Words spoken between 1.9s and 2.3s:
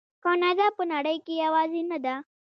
ده.